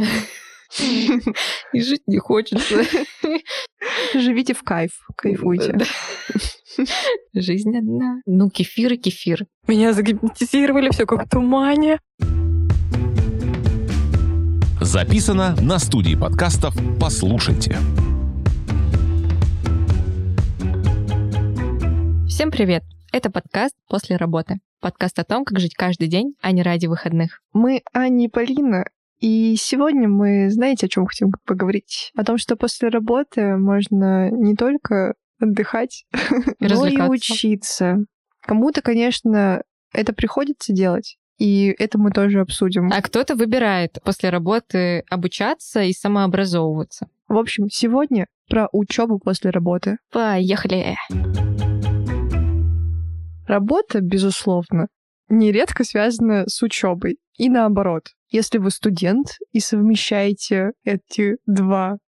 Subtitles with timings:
[1.72, 2.82] И жить не хочется.
[4.14, 5.78] Живите в кайф, кайфуйте.
[7.34, 8.20] Жизнь одна.
[8.26, 9.46] Ну, кефир и кефир.
[9.66, 11.98] Меня загипнотизировали, все как в тумане.
[14.80, 17.76] Записано на студии подкастов «Послушайте».
[22.28, 22.82] Всем привет!
[23.12, 24.60] Это подкаст «После работы».
[24.80, 27.40] Подкаст о том, как жить каждый день, а не ради выходных.
[27.52, 28.86] Мы Аня и Полина,
[29.20, 32.10] и сегодня мы, знаете, о чем хотим поговорить?
[32.16, 36.06] О том, что после работы можно не только отдыхать,
[36.60, 37.98] но и учиться.
[38.40, 42.90] Кому-то, конечно, это приходится делать, и это мы тоже обсудим.
[42.92, 47.08] А кто-то выбирает после работы обучаться и самообразовываться.
[47.28, 49.98] В общем, сегодня про учебу после работы.
[50.10, 50.96] Поехали!
[53.46, 54.88] Работа, безусловно,
[55.28, 57.18] нередко связана с учебой.
[57.36, 61.98] И наоборот, если вы студент и совмещаете эти два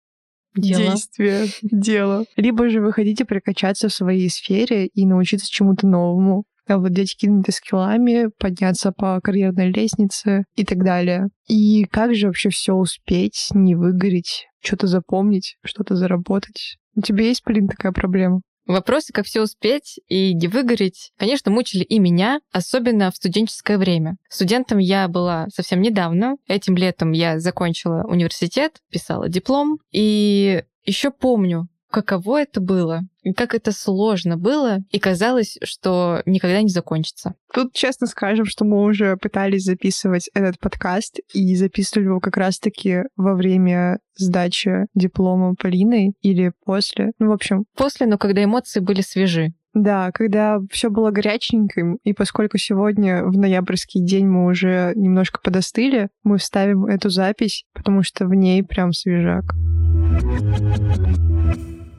[0.54, 0.82] Дело.
[0.82, 2.24] действия, дело.
[2.36, 8.28] Либо же вы хотите прокачаться в своей сфере и научиться чему-то новому, овладеть какими-то скиллами,
[8.38, 11.28] подняться по карьерной лестнице и так далее.
[11.48, 16.76] И как же вообще все успеть, не выгореть, что-то запомнить, что-то заработать?
[16.94, 18.42] У тебя есть, Полин, такая проблема?
[18.66, 24.16] Вопросы, как все успеть и не выгореть, конечно, мучили и меня, особенно в студенческое время.
[24.28, 26.36] Студентом я была совсем недавно.
[26.46, 29.78] Этим летом я закончила университет, писала диплом.
[29.90, 33.02] И еще помню, каково это было,
[33.36, 37.34] как это сложно было, и казалось, что никогда не закончится.
[37.52, 43.02] Тут честно скажем, что мы уже пытались записывать этот подкаст, и записывали его как раз-таки
[43.16, 47.12] во время сдачи диплома Полиной или после.
[47.18, 47.64] Ну, в общем...
[47.76, 49.52] После, но когда эмоции были свежи.
[49.74, 56.08] Да, когда все было горяченьким, и поскольку сегодня в ноябрьский день мы уже немножко подостыли,
[56.24, 59.54] мы вставим эту запись, потому что в ней прям свежак.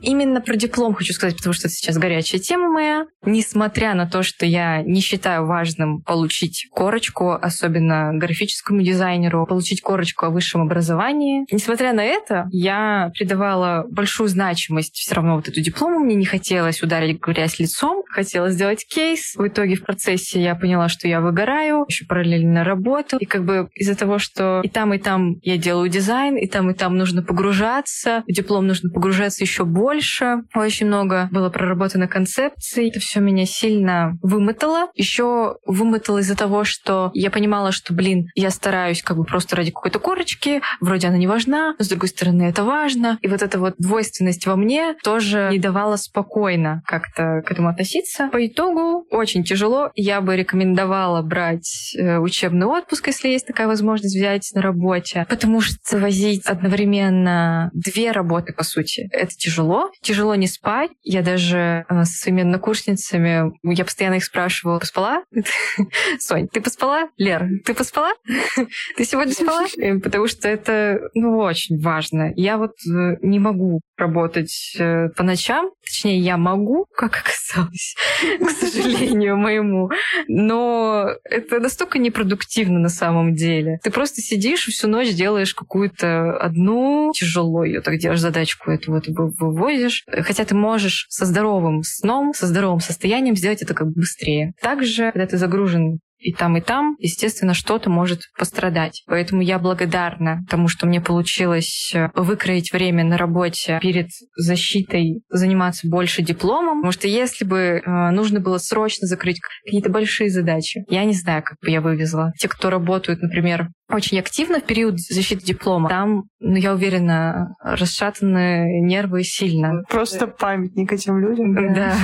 [0.04, 3.06] Именно про диплом хочу сказать, потому что это сейчас горячая тема моя.
[3.26, 10.26] Несмотря на то, что я не считаю важным получить корочку, особенно графическому дизайнеру, получить корочку
[10.26, 16.00] о высшем образовании, несмотря на это, я придавала большую значимость все равно вот эту диплому.
[16.00, 19.34] Мне не хотелось ударить грязь лицом, хотела сделать кейс.
[19.36, 23.16] В итоге в процессе я поняла, что я выгораю, еще параллельно работу.
[23.18, 26.70] И как бы из-за того, что и там, и там я делаю дизайн, и там,
[26.70, 30.42] и там нужно погружаться, в диплом нужно погружаться еще больше.
[30.54, 32.88] Очень много было проработано концепций.
[32.88, 34.88] Это все меня сильно вымотало.
[34.94, 39.70] Еще вымотало из-за того, что я понимала, что, блин, я стараюсь как бы просто ради
[39.70, 43.18] какой-то корочки, вроде она не важна, но с другой стороны это важно.
[43.22, 48.28] И вот эта вот двойственность во мне тоже не давала спокойно как-то к этому относиться.
[48.32, 49.90] По итогу очень тяжело.
[49.94, 55.60] Я бы рекомендовала брать э, учебный отпуск, если есть такая возможность взять на работе, потому
[55.60, 60.90] что возить одновременно две работы, по сути, это тяжело тяжело, не спать.
[61.02, 65.24] Я даже э, с своими однокурсницами, я постоянно их спрашивала, поспала?
[66.18, 67.08] Сонь, ты поспала?
[67.16, 68.12] Лер, ты поспала?
[68.96, 69.66] Ты сегодня спала?
[69.76, 72.32] Э, потому что это, ну, очень важно.
[72.36, 75.70] Я вот э, не могу работать по ночам.
[75.84, 77.96] Точнее, я могу, как оказалось,
[78.40, 79.90] к сожалению моему.
[80.28, 83.78] Но это настолько непродуктивно на самом деле.
[83.82, 88.92] Ты просто сидишь и всю ночь делаешь какую-то одну, тяжело ее так делаешь, задачку эту
[88.92, 94.00] вот вывозишь, хотя ты можешь со здоровым сном, со здоровым состоянием сделать это как бы
[94.00, 94.54] быстрее.
[94.60, 99.02] Также, когда ты загружен и там, и там, естественно, что-то может пострадать.
[99.06, 105.88] Поэтому я благодарна тому, что мне получилось э, выкроить время на работе перед защитой, заниматься
[105.88, 106.78] больше дипломом.
[106.78, 111.42] Потому что если бы э, нужно было срочно закрыть какие-то большие задачи, я не знаю,
[111.42, 112.32] как бы я вывезла.
[112.38, 118.80] Те, кто работают, например, очень активно в период защиты диплома, там, ну, я уверена, расшатаны
[118.80, 119.82] нервы сильно.
[119.90, 121.54] Просто памятник этим людям.
[121.74, 121.94] Да.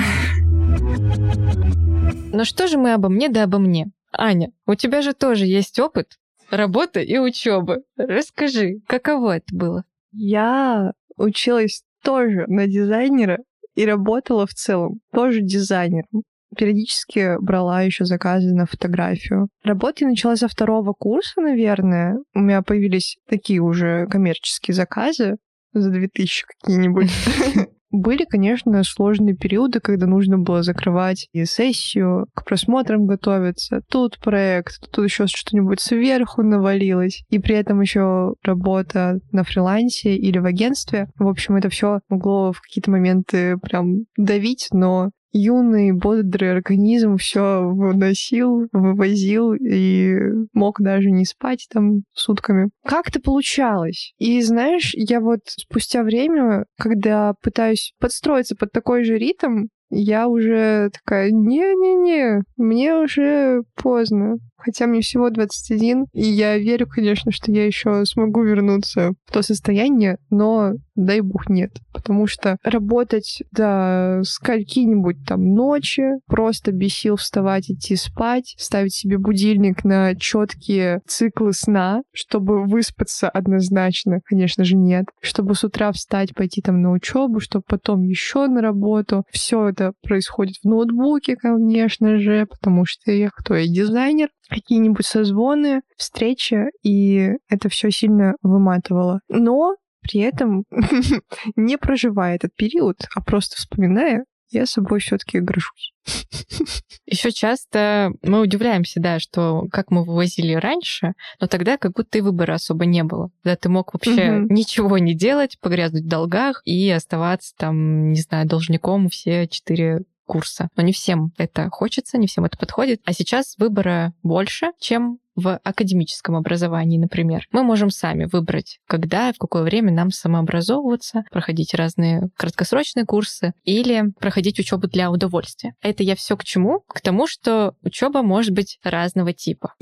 [2.32, 3.86] Ну что же мы обо мне да обо мне?
[4.12, 6.18] Аня, у тебя же тоже есть опыт
[6.50, 7.82] работы и учебы.
[7.96, 9.84] Расскажи, каково это было?
[10.12, 13.38] Я училась тоже на дизайнера
[13.74, 16.24] и работала в целом тоже дизайнером.
[16.56, 19.48] Периодически брала еще заказы на фотографию.
[19.62, 22.18] Работа я начала со второго курса, наверное.
[22.34, 25.36] У меня появились такие уже коммерческие заказы
[25.72, 27.10] за 2000 какие-нибудь.
[27.90, 33.82] Были, конечно, сложные периоды, когда нужно было закрывать и сессию, к просмотрам готовиться.
[33.90, 37.24] Тут проект, тут еще что-нибудь сверху навалилось.
[37.30, 41.08] И при этом еще работа на фрилансе или в агентстве.
[41.18, 47.62] В общем, это все могло в какие-то моменты прям давить, но юный, бодрый организм все
[47.62, 50.16] выносил, вывозил и
[50.52, 52.70] мог даже не спать там сутками.
[52.84, 54.12] Как это получалось?
[54.18, 60.90] И знаешь, я вот спустя время, когда пытаюсь подстроиться под такой же ритм, я уже
[60.90, 64.36] такая, не-не-не, мне уже поздно.
[64.60, 69.42] Хотя мне всего 21, и я верю, конечно, что я еще смогу вернуться в то
[69.42, 71.70] состояние, но дай бог нет.
[71.92, 79.18] Потому что работать до скольки-нибудь там ночи, просто без сил вставать, идти спать, ставить себе
[79.18, 85.06] будильник на четкие циклы сна, чтобы выспаться однозначно, конечно же, нет.
[85.22, 89.24] Чтобы с утра встать, пойти там на учебу, чтобы потом еще на работу.
[89.30, 93.54] Все это происходит в ноутбуке, конечно же, потому что я кто?
[93.54, 99.20] Я дизайнер, какие-нибудь созвоны, встречи, и это все сильно выматывало.
[99.28, 100.64] Но при этом,
[101.56, 105.92] не проживая этот период, а просто вспоминая, я собой все-таки горжусь.
[107.06, 112.20] Еще часто мы удивляемся, да, что как мы вывозили раньше, но тогда как будто и
[112.20, 113.30] выбора особо не было.
[113.44, 114.52] Да, ты мог вообще угу.
[114.52, 120.68] ничего не делать, погрязнуть в долгах и оставаться там, не знаю, должником все четыре курса.
[120.76, 123.00] Но не всем это хочется, не всем это подходит.
[123.04, 127.46] А сейчас выбора больше, чем в академическом образовании, например.
[127.52, 133.52] Мы можем сами выбрать, когда и в какое время нам самообразовываться, проходить разные краткосрочные курсы
[133.64, 135.74] или проходить учебу для удовольствия.
[135.82, 136.82] Это я все к чему?
[136.88, 139.74] К тому, что учеба может быть разного типа.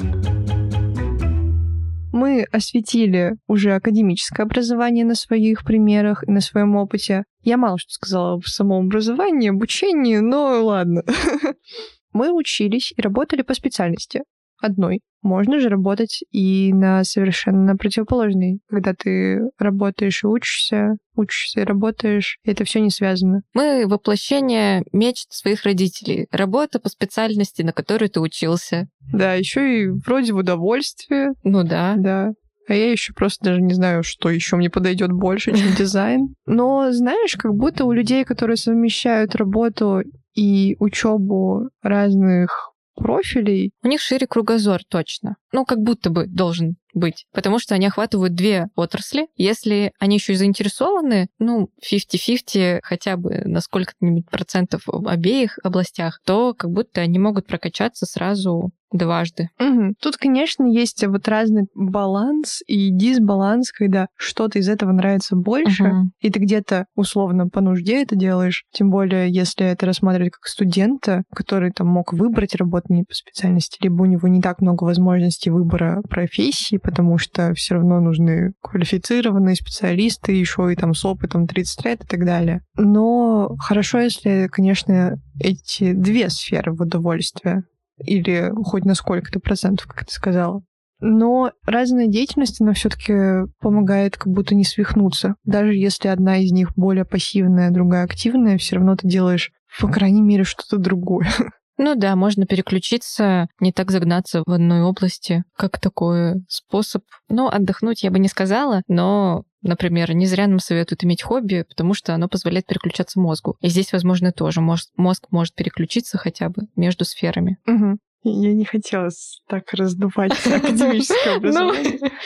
[2.12, 7.24] Мы осветили уже академическое образование на своих примерах и на своем опыте.
[7.42, 11.02] Я мало что сказала в самом образовании, обучении, но ладно.
[12.12, 14.22] Мы учились и работали по специальности
[14.60, 15.00] одной.
[15.22, 22.38] Можно же работать и на совершенно противоположной, когда ты работаешь и учишься, учишься и работаешь,
[22.44, 23.40] и это все не связано.
[23.52, 26.28] Мы воплощение мечт своих родителей.
[26.30, 28.86] Работа по специальности, на которой ты учился.
[29.12, 31.32] Да, еще и вроде в удовольствие.
[31.42, 31.94] Ну да.
[31.96, 32.30] Да.
[32.68, 36.34] А я еще просто даже не знаю, что еще мне подойдет больше, чем дизайн.
[36.46, 40.02] Но знаешь, как будто у людей, которые совмещают работу
[40.34, 43.72] и учебу разных профилей.
[43.82, 45.36] У них шире кругозор точно.
[45.52, 49.28] Ну, как будто бы должен быть, потому что они охватывают две отрасли.
[49.36, 56.20] Если они еще и заинтересованы, ну, 50-50 хотя бы на сколько-нибудь процентов в обеих областях,
[56.24, 59.50] то как будто они могут прокачаться сразу дважды.
[59.60, 59.94] Угу.
[60.00, 66.10] Тут, конечно, есть вот разный баланс и дисбаланс, когда что-то из этого нравится больше, угу.
[66.20, 71.22] и ты где-то условно по нужде это делаешь, тем более если это рассматривать как студента,
[71.34, 75.50] который там мог выбрать работу не по специальности, либо у него не так много возможностей
[75.50, 81.84] выбора профессии, потому что все равно нужны квалифицированные специалисты, еще и там с опытом 30
[81.84, 82.62] лет и так далее.
[82.76, 87.64] Но хорошо, если, конечно, эти две сферы в удовольствие
[88.04, 90.62] или хоть на сколько-то процентов, как ты сказала.
[91.00, 95.36] Но разная деятельность, она все-таки помогает как будто не свихнуться.
[95.44, 100.22] Даже если одна из них более пассивная, другая активная, все равно ты делаешь, по крайней
[100.22, 101.28] мере, что-то другое.
[101.80, 107.04] Ну да, можно переключиться, не так загнаться в одной области, как такой способ.
[107.28, 111.94] Ну, отдохнуть я бы не сказала, но Например, не зря нам советуют иметь хобби, потому
[111.94, 113.56] что оно позволяет переключаться мозгу.
[113.60, 117.58] И здесь, возможно, тоже мозг, мозг может переключиться хотя бы между сферами.
[117.66, 117.98] Угу.
[118.24, 119.10] Я не хотела
[119.48, 121.98] так раздувать академическое ну, образование.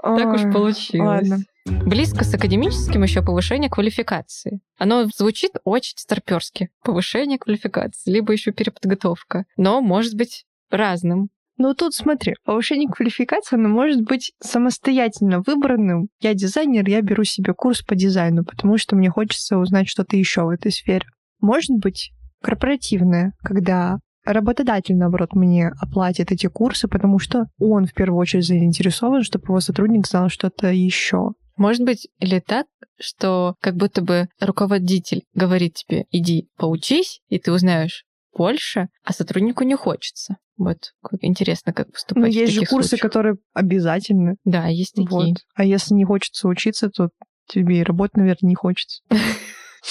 [0.00, 1.28] Так уж получилось.
[1.64, 4.60] Близко с академическим еще повышение квалификации.
[4.78, 6.70] Оно звучит очень старперски.
[6.84, 9.44] Повышение квалификации, либо еще переподготовка.
[9.56, 11.30] Но может быть разным.
[11.60, 16.08] Ну тут смотри, повышение квалификации, оно может быть самостоятельно выбранным.
[16.20, 20.44] Я дизайнер, я беру себе курс по дизайну, потому что мне хочется узнать что-то еще
[20.44, 21.04] в этой сфере.
[21.40, 22.12] Может быть
[22.42, 29.24] корпоративное, когда работодатель, наоборот, мне оплатит эти курсы, потому что он в первую очередь заинтересован,
[29.24, 31.30] чтобы его сотрудник знал что-то еще.
[31.56, 32.66] Может быть, или так,
[33.00, 38.04] что как будто бы руководитель говорит тебе, иди поучись, и ты узнаешь
[38.36, 40.36] больше, а сотруднику не хочется.
[40.58, 40.78] Вот
[41.22, 42.22] интересно, как поступать.
[42.22, 43.00] Ну, есть же курсы, случаях.
[43.00, 44.36] которые обязательны.
[44.44, 45.10] Да, есть такие.
[45.10, 45.36] Вот.
[45.54, 47.08] А если не хочется учиться, то
[47.46, 49.02] тебе и работать, наверное, не хочется.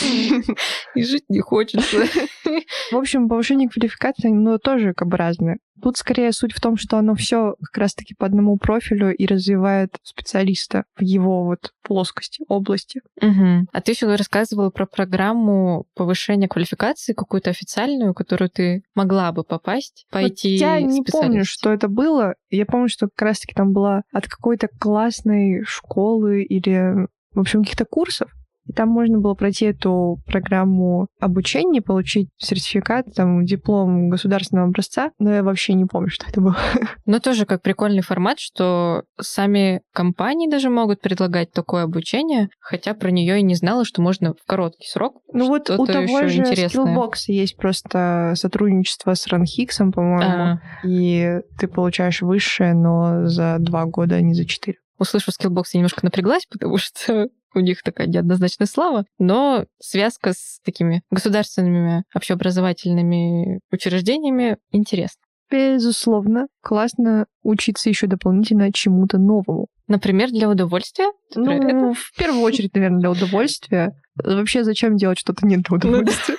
[0.95, 1.97] И жить не хочется.
[2.91, 5.57] В общем, повышение квалификации, ну, тоже как бы разное.
[5.81, 9.95] Тут скорее суть в том, что оно все как раз-таки по одному профилю и развивает
[10.01, 13.01] специалиста в его вот плоскости, области.
[13.21, 13.67] Угу.
[13.71, 20.07] А ты еще рассказывала про программу повышения квалификации, какую-то официальную, которую ты могла бы попасть,
[20.09, 22.33] пойти вот Я не помню, что это было.
[22.49, 27.85] Я помню, что как раз-таки там была от какой-то классной школы или, в общем, каких-то
[27.85, 28.31] курсов,
[28.67, 35.33] И там можно было пройти эту программу обучения, получить сертификат, там, диплом государственного образца, но
[35.33, 36.57] я вообще не помню, что это было.
[37.05, 43.11] Но тоже как прикольный формат, что сами компании даже могут предлагать такое обучение, хотя про
[43.11, 45.21] нее и не знала, что можно в короткий срок.
[45.33, 50.59] Ну вот у того же Skillbox есть просто сотрудничество с Ранхиксом, по-моему, а.
[50.83, 54.77] и ты получаешь высшее, но за два года, а не за четыре.
[54.99, 60.59] Услышав Skillbox, я немножко напряглась, потому что у них такая неоднозначная слава, но связка с
[60.63, 65.21] такими государственными общеобразовательными учреждениями интересна.
[65.49, 69.67] Безусловно, классно учиться еще дополнительно чему-то новому.
[69.87, 71.11] Например, для удовольствия?
[71.35, 73.93] Ну, в первую очередь, наверное, для удовольствия.
[74.21, 76.35] Вообще, зачем делать что-то не для удовольствия?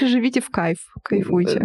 [0.00, 1.64] Живите в кайф, кайфуйте.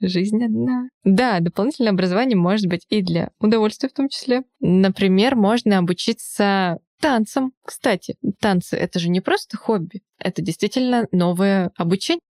[0.00, 0.88] Жизнь одна.
[1.04, 4.42] Да, дополнительное образование может быть и для удовольствия в том числе.
[4.60, 7.52] Например, можно обучиться танцам.
[7.64, 12.20] Кстати, танцы— это же не просто хобби, это действительно новое обучение.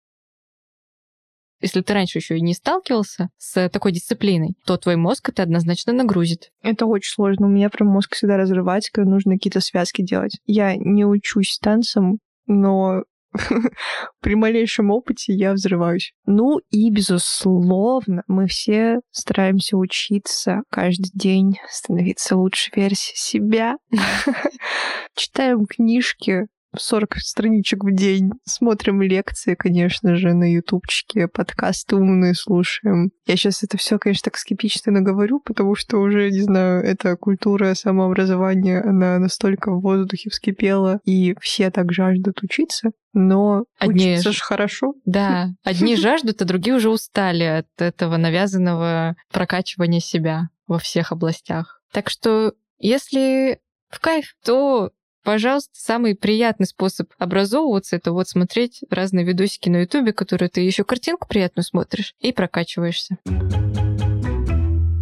[1.60, 5.92] Если ты раньше еще и не сталкивался с такой дисциплиной, то твой мозг это однозначно
[5.92, 6.50] нагрузит.
[6.62, 7.46] Это очень сложно.
[7.46, 10.38] У меня прям мозг всегда разрывается, когда нужно какие-то связки делать.
[10.46, 13.02] Я не учусь танцам, но
[14.20, 16.12] при малейшем опыте я взрываюсь.
[16.26, 23.76] Ну и, безусловно, мы все стараемся учиться каждый день, становиться лучшей версией себя.
[25.14, 28.32] Читаем книжки, 40 страничек в день.
[28.44, 33.10] Смотрим лекции, конечно же, на ютубчике, подкасты умные слушаем.
[33.26, 37.74] Я сейчас это все, конечно, так скептично говорю, потому что уже, не знаю, эта культура
[37.74, 42.90] самообразования, она настолько в воздухе вскипела, и все так жаждут учиться.
[43.14, 44.94] Но одни учиться ж хорошо.
[45.04, 51.80] Да, одни жаждут, а другие уже устали от этого навязанного прокачивания себя во всех областях.
[51.92, 53.58] Так что если
[53.88, 54.90] в кайф, то
[55.24, 60.84] Пожалуйста, самый приятный способ образовываться это вот смотреть разные видосики на Ютубе, которые ты еще
[60.84, 63.18] картинку приятную смотришь и прокачиваешься.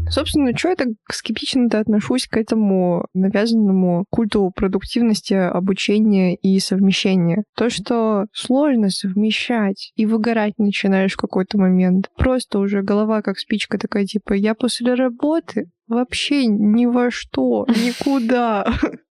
[0.08, 7.42] Собственно, что я так скептично-то отношусь к этому навязанному культу продуктивности, обучения и совмещения?
[7.56, 12.08] То, что сложно совмещать и выгорать начинаешь в какой-то момент.
[12.16, 18.64] Просто уже голова как спичка такая, типа, я после работы вообще ни во что, никуда.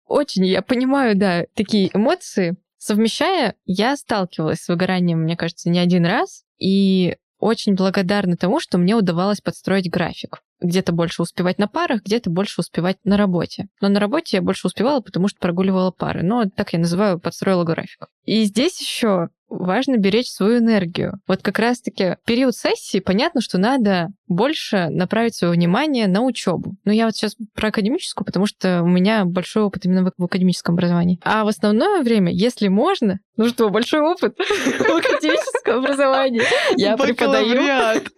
[0.09, 2.57] Очень я понимаю, да, такие эмоции.
[2.77, 8.79] Совмещая, я сталкивалась с выгоранием, мне кажется, не один раз, и очень благодарна тому, что
[8.79, 10.41] мне удавалось подстроить график.
[10.61, 13.67] Где-то больше успевать на парах, где-то больше успевать на работе.
[13.81, 16.23] Но на работе я больше успевала, потому что прогуливала пары.
[16.23, 18.07] Но так я называю, подстроила график.
[18.25, 21.19] И здесь еще важно беречь свою энергию.
[21.27, 26.75] Вот как раз-таки период сессии, понятно, что надо больше направить свое внимание на учебу.
[26.85, 30.75] Но я вот сейчас про академическую, потому что у меня большой опыт именно в академическом
[30.75, 31.19] образовании.
[31.23, 36.41] А в основное время, если можно, ну что, большой опыт в академическом образовании.
[36.77, 37.59] Я преподаю.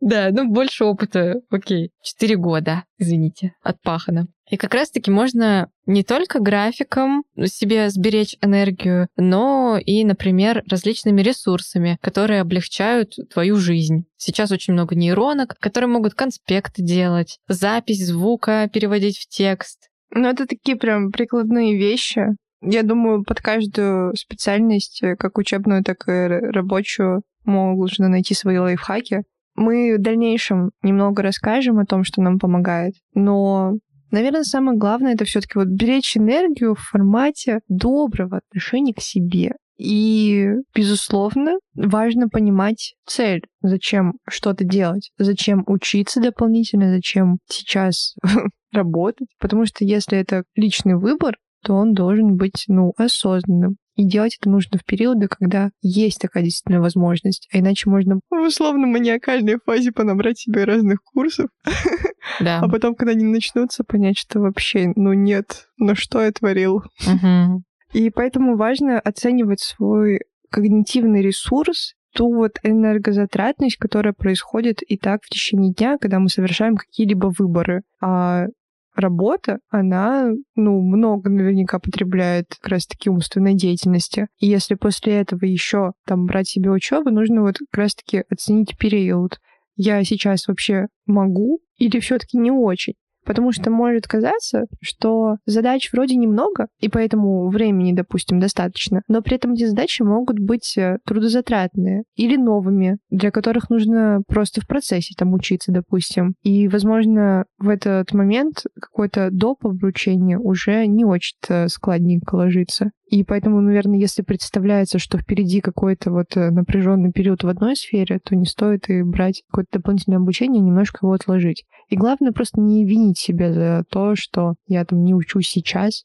[0.00, 1.90] Да, ну больше опыта, окей.
[2.02, 4.28] Четыре года, извините, отпахано.
[4.50, 11.98] И как раз-таки можно не только графиком себе сберечь энергию, но и, например, различными ресурсами,
[12.02, 14.04] которые облегчают твою жизнь.
[14.18, 19.88] Сейчас очень много нейронок, которые могут конспекты делать, запись звука переводить в текст.
[20.10, 22.36] Ну, это такие прям прикладные вещи.
[22.60, 29.22] Я думаю, под каждую специальность, как учебную, так и рабочую, можно найти свои лайфхаки.
[29.54, 33.72] Мы в дальнейшем немного расскажем о том, что нам помогает, но
[34.10, 39.52] Наверное, самое главное это все-таки вот беречь энергию в формате доброго отношения к себе.
[39.78, 48.16] И, безусловно, важно понимать цель, зачем что-то делать, зачем учиться дополнительно, зачем сейчас
[48.72, 49.28] работать.
[49.38, 53.76] Потому что если это личный выбор, то он должен быть, ну, осознанным.
[53.94, 57.48] И делать это нужно в периоды, когда есть такая действительно возможность.
[57.52, 61.48] А иначе можно в условно-маниакальной фазе понабрать себе разных курсов.
[62.40, 62.60] Да.
[62.60, 66.82] А потом, когда они начнутся, понять, что вообще, ну нет, ну что я творил.
[67.06, 67.62] Угу.
[67.92, 75.28] И поэтому важно оценивать свой когнитивный ресурс ту вот энергозатратность, которая происходит и так в
[75.28, 77.82] течение дня, когда мы совершаем какие-либо выборы.
[78.00, 78.46] А
[78.94, 84.26] работа, она, ну, много наверняка потребляет как раз-таки умственной деятельности.
[84.38, 89.38] И если после этого еще там брать себе учебу, нужно вот как раз-таки оценить период.
[89.78, 92.94] Я сейчас вообще могу или все-таки не очень?
[93.24, 99.36] Потому что может казаться, что задач вроде немного, и поэтому времени, допустим, достаточно, но при
[99.36, 105.14] этом эти задачи могут быть э, трудозатратные или новыми, для которых нужно просто в процессе
[105.16, 106.34] там учиться, допустим.
[106.42, 109.58] И, возможно, в этот момент какое-то доп.
[109.64, 112.90] обручение уже не очень-то складненько ложится.
[113.10, 118.18] И поэтому, наверное, если представляется, что впереди какой-то вот э, напряженный период в одной сфере,
[118.22, 121.64] то не стоит и брать какое-то дополнительное обучение, немножко его отложить.
[121.88, 126.04] И главное просто не винить себя за то, что я там не учусь сейчас.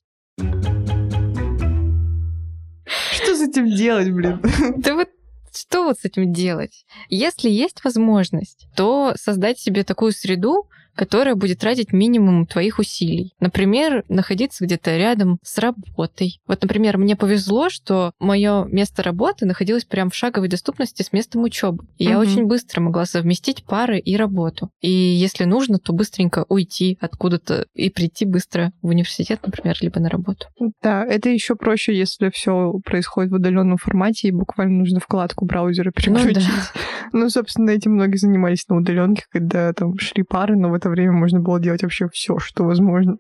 [2.86, 4.42] Что с этим делать, блин?
[4.78, 5.10] Да вот
[5.54, 6.86] что вот с этим делать?
[7.10, 13.34] Если есть возможность, то создать себе такую среду, которая будет тратить минимум твоих усилий.
[13.40, 16.40] Например, находиться где-то рядом с работой.
[16.48, 21.44] Вот, например, мне повезло, что мое место работы находилось прямо в шаговой доступности с местом
[21.44, 21.86] учебы.
[21.98, 24.70] И я очень быстро могла совместить пары и работу.
[24.82, 30.10] И если нужно, то быстренько уйти откуда-то и прийти быстро в университет, например, либо на
[30.10, 30.48] работу.
[30.82, 35.92] Да, это еще проще, если все происходит в удаленном формате, и буквально нужно вкладку браузера
[35.92, 36.36] переключить.
[36.38, 37.20] Ну, да.
[37.20, 41.14] ну собственно, этим многие занимались на удаленке, когда там шли пары, но вот это время
[41.14, 43.18] можно было делать вообще все, что возможно.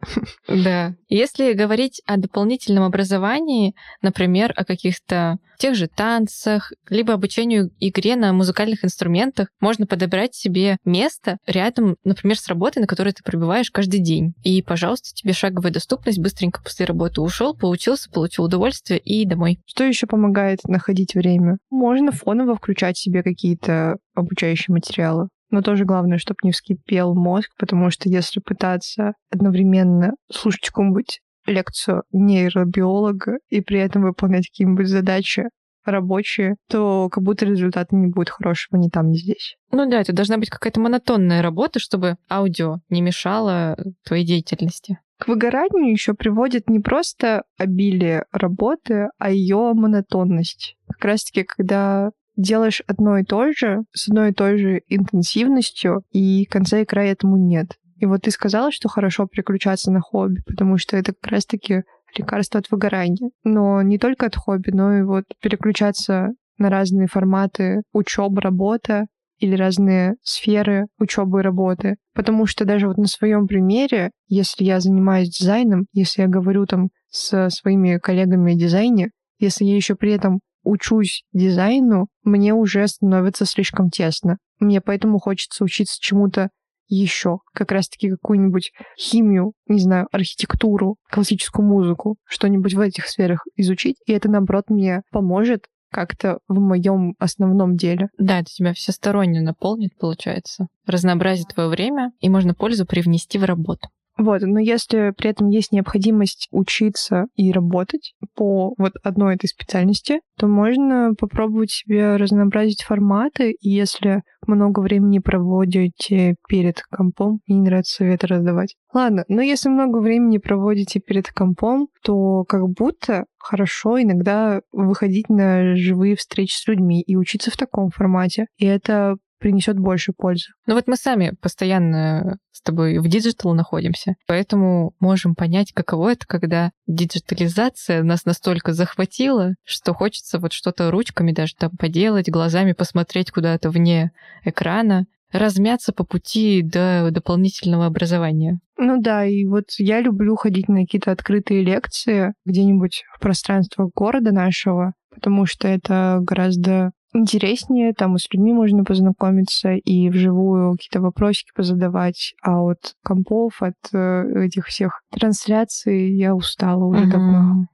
[0.48, 0.96] Да.
[1.08, 8.34] Если говорить о дополнительном образовании, например, о каких-то тех же танцах, либо обучению игре на
[8.34, 14.02] музыкальных инструментах, можно подобрать себе место рядом, например, с работой, на которой ты пробиваешь каждый
[14.02, 14.34] день.
[14.44, 19.60] И, пожалуйста, тебе шаговая доступность, быстренько после работы ушел, поучился, получил удовольствие и домой.
[19.66, 21.58] Что еще помогает находить время?
[21.70, 25.30] Можно фоново включать себе какие-то обучающие материалы.
[25.54, 32.02] Но тоже главное, чтобы не вскипел мозг, потому что если пытаться одновременно слушать какую-нибудь лекцию
[32.12, 35.44] нейробиолога и при этом выполнять какие-нибудь задачи
[35.86, 39.56] рабочие, то как будто результата не будет хорошего ни там, ни здесь.
[39.72, 44.98] Ну да, это должна быть какая-то монотонная работа, чтобы аудио не мешало твоей деятельности.
[45.20, 50.78] К выгоранию еще приводит не просто обилие работы, а ее монотонность.
[50.88, 56.46] Как раз-таки, когда делаешь одно и то же, с одной и той же интенсивностью, и
[56.46, 57.78] конца и края этому нет.
[57.98, 61.84] И вот ты сказала, что хорошо переключаться на хобби, потому что это как раз-таки
[62.18, 63.30] лекарство от выгорания.
[63.44, 69.06] Но не только от хобби, но и вот переключаться на разные форматы учебы, работа
[69.40, 71.96] или разные сферы учебы и работы.
[72.14, 76.90] Потому что даже вот на своем примере, если я занимаюсь дизайном, если я говорю там
[77.10, 79.10] с своими коллегами о дизайне,
[79.40, 84.38] если я еще при этом учусь дизайну, мне уже становится слишком тесно.
[84.60, 86.50] Мне поэтому хочется учиться чему-то
[86.88, 93.96] еще, как раз-таки какую-нибудь химию, не знаю, архитектуру, классическую музыку, что-нибудь в этих сферах изучить,
[94.06, 98.10] и это, наоборот, мне поможет как-то в моем основном деле.
[98.18, 100.68] Да, это тебя всесторонне наполнит, получается.
[100.88, 103.90] Разнообразит твое время, и можно пользу привнести в работу.
[104.18, 110.20] Вот, но если при этом есть необходимость учиться и работать по вот одной этой специальности,
[110.38, 117.66] то можно попробовать себе разнообразить форматы, и если много времени проводите перед компом, мне не
[117.66, 118.76] нравится советы раздавать.
[118.94, 125.76] Ладно, но если много времени проводите перед компом, то как будто хорошо иногда выходить на
[125.76, 128.46] живые встречи с людьми и учиться в таком формате.
[128.58, 130.54] И это принесет больше пользы.
[130.68, 136.26] Ну вот мы сами постоянно с тобой в диджитал находимся, поэтому можем понять, каково это,
[136.26, 143.32] когда диджитализация нас настолько захватила, что хочется вот что-то ручками даже там поделать, глазами посмотреть
[143.32, 144.12] куда-то вне
[144.46, 148.60] экрана, размяться по пути до дополнительного образования.
[148.78, 154.32] Ну да, и вот я люблю ходить на какие-то открытые лекции где-нибудь в пространство города
[154.32, 161.02] нашего, потому что это гораздо интереснее, там и с людьми можно познакомиться и вживую какие-то
[161.02, 167.12] вопросики позадавать, а от компов, от э, этих всех трансляций я устала уже угу.
[167.12, 167.68] давно.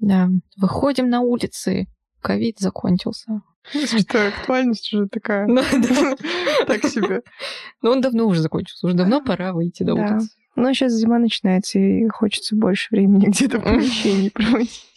[0.00, 1.86] Да, выходим на улицы,
[2.20, 3.42] ковид закончился.
[3.66, 5.46] Что, актуальность уже такая.
[5.46, 5.62] Ну,
[6.66, 7.22] так себе.
[7.80, 8.86] Ну, он давно уже закончился.
[8.86, 10.28] Уже давно пора выйти на улицу.
[10.56, 14.84] Ну, сейчас зима начинается, и хочется больше времени где-то в помещении проводить.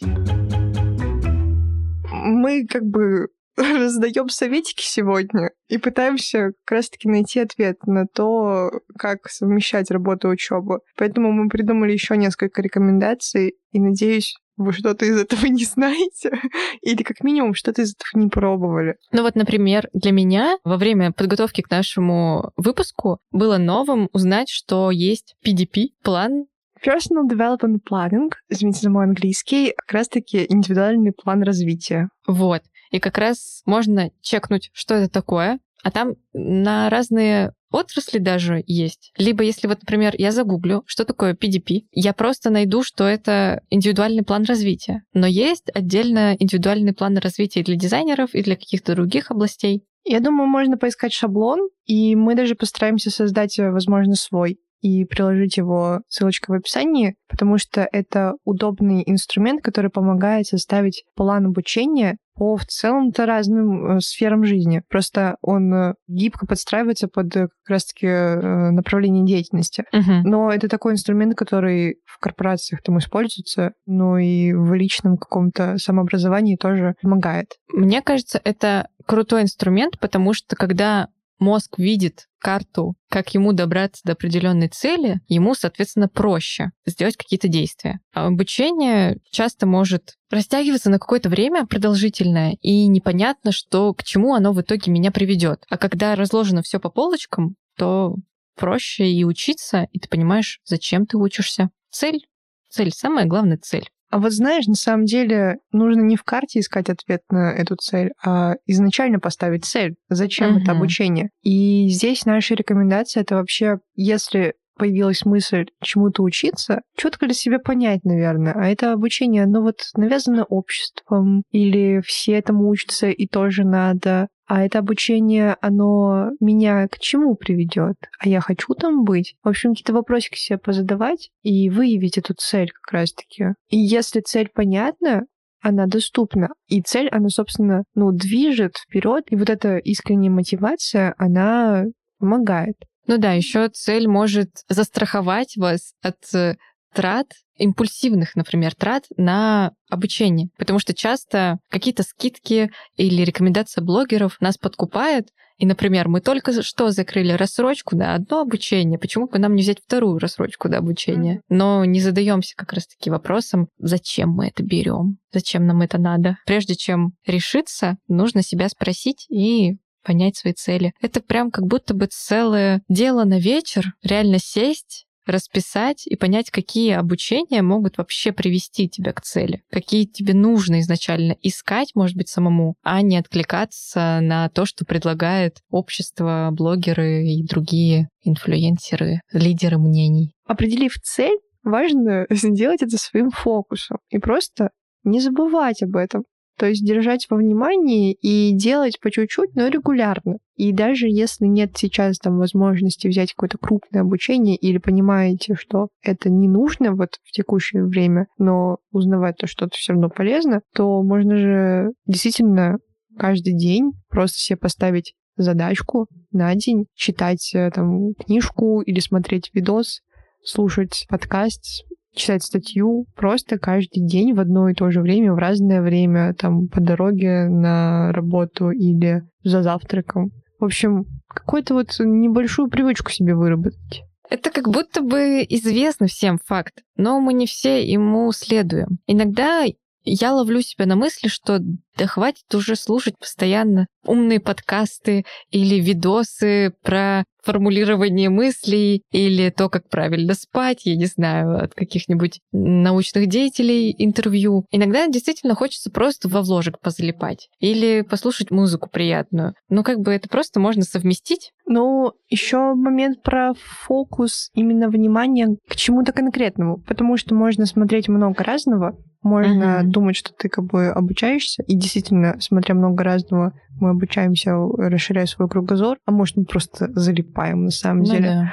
[2.10, 3.28] Мы как бы
[3.78, 10.32] раздаем советики сегодня и пытаемся как раз-таки найти ответ на то, как совмещать работу и
[10.32, 10.80] учебу.
[10.96, 16.30] Поэтому мы придумали еще несколько рекомендаций, и надеюсь, вы что-то из этого не знаете,
[16.82, 18.96] или как минимум что-то из этого не пробовали.
[19.12, 24.90] Ну вот, например, для меня во время подготовки к нашему выпуску было новым узнать, что
[24.90, 26.46] есть PDP, план
[26.84, 32.08] Personal Development Planning, извините за мой английский, как раз-таки индивидуальный план развития.
[32.26, 32.62] Вот.
[32.90, 39.12] И как раз можно чекнуть, что это такое, а там на разные отрасли даже есть.
[39.16, 44.22] Либо если вот, например, я загуглю, что такое PDP, я просто найду, что это индивидуальный
[44.22, 45.02] план развития.
[45.12, 49.84] Но есть отдельно индивидуальный план развития для дизайнеров, и для каких-то других областей.
[50.04, 55.56] Я думаю, можно поискать шаблон, и мы даже постараемся создать, э, возможно, свой и приложить
[55.56, 62.56] его ссылочкой в описании, потому что это удобный инструмент, который помогает составить план обучения по
[62.56, 64.82] в целом-то разным э, сферам жизни.
[64.88, 69.84] Просто он э, гибко подстраивается под э, как раз-таки направление деятельности.
[69.92, 70.22] Мгм.
[70.22, 76.56] Но это такой инструмент, который в корпорациях там используется, но и в личном каком-то самообразовании
[76.56, 77.56] тоже помогает.
[77.72, 84.12] Мне кажется, это крутой инструмент, потому что когда мозг видит карту, как ему добраться до
[84.12, 88.00] определенной цели, ему, соответственно, проще сделать какие-то действия.
[88.12, 94.52] А обучение часто может растягиваться на какое-то время продолжительное, и непонятно, что к чему оно
[94.52, 95.64] в итоге меня приведет.
[95.68, 98.14] А когда разложено все по полочкам, то
[98.56, 101.70] проще и учиться, и ты понимаешь, зачем ты учишься.
[101.90, 102.26] Цель.
[102.68, 102.92] Цель.
[102.92, 103.88] Самая главная цель.
[104.10, 108.12] А вот знаешь, на самом деле нужно не в карте искать ответ на эту цель,
[108.24, 109.96] а изначально поставить цель.
[110.08, 110.78] Зачем это Мгм.
[110.80, 111.28] обучение?
[111.42, 118.04] И здесь наша рекомендация это вообще, если появилась мысль чему-то учиться, четко для себя понять,
[118.04, 118.52] наверное.
[118.54, 124.28] А это обучение, оно вот навязано обществом, или все этому учатся и тоже надо.
[124.48, 127.96] А это обучение, оно меня к чему приведет?
[128.18, 129.36] А я хочу там быть?
[129.44, 133.48] В общем, какие-то вопросики себе позадавать и выявить эту цель как раз-таки.
[133.68, 135.24] И если цель понятна,
[135.60, 136.48] она доступна.
[136.66, 139.24] И цель, она, собственно, ну, движет вперед.
[139.28, 141.84] И вот эта искренняя мотивация, она
[142.18, 142.76] помогает.
[143.06, 146.56] Ну да, еще цель может застраховать вас от э,
[146.94, 150.48] трат, импульсивных, например, трат на обучение.
[150.58, 155.28] Потому что часто какие-то скидки или рекомендация блогеров нас подкупает.
[155.58, 159.80] И, например, мы только что закрыли рассрочку на одно обучение, почему бы нам не взять
[159.84, 161.42] вторую рассрочку до обучения?
[161.48, 166.36] Но не задаемся как раз-таки вопросом, зачем мы это берем, зачем нам это надо.
[166.46, 170.92] Прежде чем решиться, нужно себя спросить и понять свои цели.
[171.02, 176.92] Это прям как будто бы целое дело на вечер, реально сесть, расписать и понять, какие
[176.92, 182.74] обучения могут вообще привести тебя к цели, какие тебе нужно изначально искать, может быть, самому,
[182.82, 190.32] а не откликаться на то, что предлагает общество, блогеры и другие инфлюенсеры, лидеры мнений.
[190.46, 194.70] Определив цель, важно сделать это своим фокусом и просто
[195.04, 196.24] не забывать об этом.
[196.58, 200.38] То есть держать во внимании и делать по чуть-чуть, но регулярно.
[200.56, 206.30] И даже если нет сейчас там возможности взять какое-то крупное обучение или понимаете, что это
[206.30, 211.36] не нужно вот в текущее время, но узнавать то что-то все равно полезно, то можно
[211.36, 212.78] же действительно
[213.16, 220.00] каждый день просто себе поставить задачку на день, читать э, там книжку или смотреть видос,
[220.42, 225.82] слушать подкаст, читать статью просто каждый день в одно и то же время, в разное
[225.82, 230.30] время, там, по дороге на работу или за завтраком.
[230.58, 234.02] В общем, какую-то вот небольшую привычку себе выработать.
[234.30, 238.98] Это как будто бы известно всем факт, но мы не все ему следуем.
[239.06, 239.64] Иногда
[240.04, 241.60] я ловлю себя на мысли, что
[241.98, 249.88] да хватит уже слушать постоянно умные подкасты или видосы про формулирование мыслей или то, как
[249.88, 254.66] правильно спать, я не знаю, от каких-нибудь научных деятелей интервью.
[254.70, 259.54] Иногда действительно хочется просто во вложек позалипать или послушать музыку приятную.
[259.70, 261.52] Ну, как бы это просто можно совместить.
[261.66, 268.42] Ну, еще момент про фокус именно внимания к чему-то конкретному, потому что можно смотреть много
[268.44, 269.90] разного, можно Мгм.
[269.90, 275.48] думать, что ты как бы обучаешься, и действительно, смотря много разного, мы обучаемся, расширяя свой
[275.48, 278.28] кругозор, а может, мы просто залипаем на самом Ну деле.
[278.28, 278.52] да.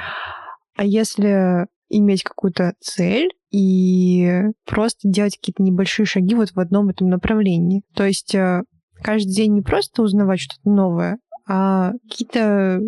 [0.77, 7.09] А если иметь какую-то цель и просто делать какие-то небольшие шаги вот в одном этом
[7.09, 7.83] направлении.
[7.93, 8.63] То есть э,
[9.01, 12.79] каждый день не просто узнавать что-то новое, а какие-то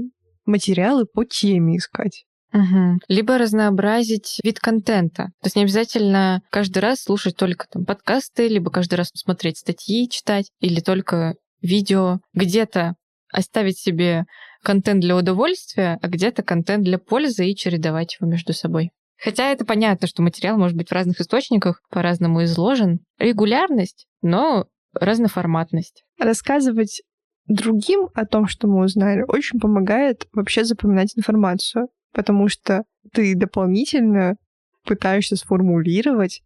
[0.46, 2.26] материалы по теме искать.
[2.54, 3.00] Мгм.
[3.08, 5.26] Либо разнообразить вид контента.
[5.42, 10.10] То есть не обязательно каждый раз слушать только там подкасты, либо каждый раз смотреть статьи,
[10.10, 12.20] читать, или только видео.
[12.34, 12.96] Где-то
[13.32, 14.24] оставить себе
[14.64, 18.92] контент для удовольствия, а где-то контент для пользы и чередовать его между собой.
[19.20, 23.00] Хотя это понятно, что материал может быть в разных источниках, по-разному изложен.
[23.18, 26.04] Регулярность, но разноформатность.
[26.20, 27.02] Рассказывать
[27.48, 34.38] другим о том, что мы узнали, очень помогает вообще запоминать информацию, потому что ты дополнительно
[34.86, 36.42] пытаешься сформулировать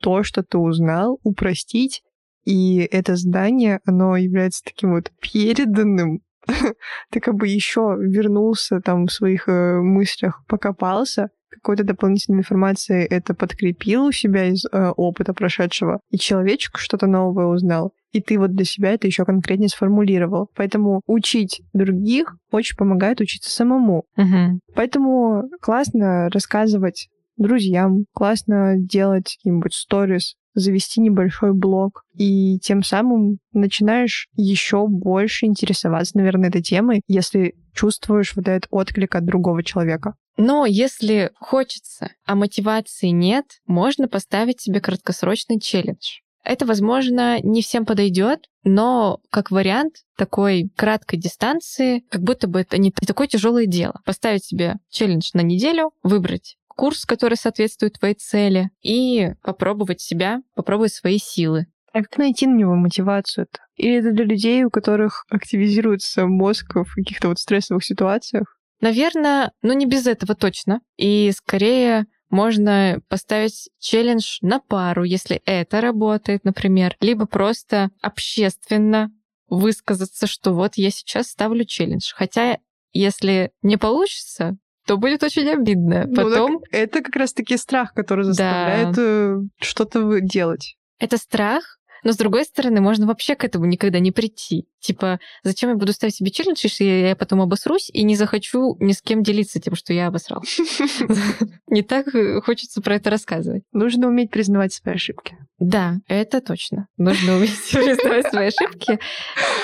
[0.00, 2.04] то, что ты узнал, упростить,
[2.44, 6.22] и это здание, оно является таким вот переданным.
[7.10, 13.34] Ты как бы еще вернулся там в своих э, мыслях, покопался, какой-то дополнительной информацией это
[13.34, 18.54] подкрепил у себя из э, опыта прошедшего, и человечек что-то новое узнал, и ты вот
[18.54, 20.48] для себя это еще конкретнее сформулировал.
[20.56, 24.04] Поэтому учить других очень помогает учиться самому.
[24.16, 24.60] Мгм.
[24.74, 34.28] Поэтому классно рассказывать друзьям, классно делать какие-нибудь сторис, завести небольшой блог, и тем самым начинаешь
[34.34, 40.14] еще больше интересоваться, наверное, этой темой, если чувствуешь вот этот отклик от другого человека.
[40.36, 46.20] Но если хочется, а мотивации нет, можно поставить себе краткосрочный челлендж.
[46.42, 52.78] Это, возможно, не всем подойдет, но как вариант такой краткой дистанции, как будто бы это
[52.78, 54.00] не такое тяжелое дело.
[54.06, 60.94] Поставить себе челлендж на неделю, выбрать курс, который соответствует твоей цели, и попробовать себя, попробовать
[60.94, 61.66] свои силы.
[61.92, 63.58] А как найти на него мотивацию-то?
[63.76, 68.56] Или это для людей, у которых активизируется мозг в каких-то вот стрессовых ситуациях?
[68.80, 70.80] Наверное, ну не без этого точно.
[70.96, 79.12] И скорее можно поставить челлендж на пару, если это работает, например, либо просто общественно
[79.50, 82.10] высказаться, что вот я сейчас ставлю челлендж.
[82.14, 82.56] Хотя,
[82.94, 84.56] если не получится,
[84.90, 86.04] то будет очень обидно.
[86.08, 90.74] Ну, Потом это как раз-таки страх, который заставляет э, что-то делать.
[90.98, 94.66] это страх, но с другой стороны, можно вообще к этому никогда не прийти.
[94.80, 98.90] Типа, зачем я буду ставить себе челлендж, если я потом обосрусь и не захочу ни
[98.90, 100.42] с кем делиться тем, что я обосрал.
[101.68, 103.62] Не так э, хочется про это рассказывать.
[103.70, 105.36] Нужно уметь признавать свои ошибки.
[105.60, 106.88] Да, это точно.
[106.96, 108.98] Нужно уметь признавать свои ошибки.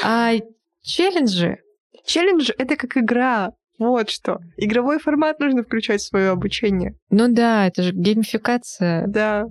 [0.04, 0.34] А
[0.82, 1.58] челленджи,
[2.06, 3.50] Челлендж— это как игра.
[3.78, 4.38] Вот что.
[4.56, 6.94] Игровой формат нужно включать в свое обучение.
[7.10, 9.46] ну да, это же геймификация Да.